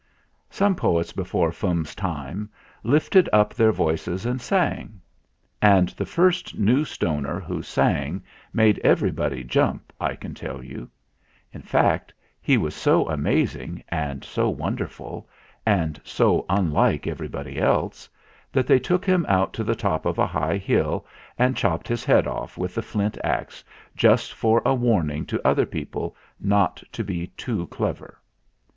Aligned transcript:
Some 0.49 0.73
poets 0.73 1.11
before 1.13 1.51
Fum's 1.51 1.93
time 1.93 2.49
lifted 2.81 3.29
up 3.31 3.53
their 3.53 3.71
voices 3.71 4.25
and 4.25 4.41
sang. 4.41 4.99
And 5.61 5.89
the 5.89 6.07
first 6.07 6.57
New 6.57 6.85
Stoner 6.85 7.39
who 7.39 7.61
sang 7.61 8.23
made 8.51 8.79
everybody 8.83 9.43
jump, 9.43 9.93
I 10.01 10.15
can 10.15 10.33
tell 10.33 10.63
you. 10.63 10.89
In 11.53 11.61
fact, 11.61 12.15
he 12.41 12.57
was 12.57 12.73
so 12.73 13.07
amazing, 13.09 13.83
and 13.89 14.23
so 14.23 14.49
won 14.49 14.75
derful, 14.75 15.29
and 15.67 16.01
so 16.03 16.47
unlike 16.49 17.05
everybody 17.05 17.59
else, 17.59 18.09
that 18.51 18.65
they 18.65 18.79
took 18.79 19.05
him 19.05 19.23
out 19.29 19.53
to 19.53 19.63
the 19.63 19.75
top 19.75 20.07
of 20.07 20.17
a 20.17 20.25
high 20.25 20.57
hill 20.57 21.05
and 21.37 21.55
chopped 21.55 21.87
his 21.87 22.03
head 22.03 22.25
off 22.25 22.57
with 22.57 22.75
a 22.75 22.81
flint 22.81 23.19
axe 23.23 23.63
just 23.95 24.31
20 24.31 24.33
THE 24.33 24.39
FLINT 24.39 24.53
HEART 24.53 24.63
for 24.63 24.69
a 24.71 24.73
warning 24.73 25.25
to 25.27 25.47
other 25.47 25.67
people 25.67 26.15
not 26.39 26.81
to 26.91 27.03
be 27.03 27.27
too 27.37 27.67
clever. 27.67 28.19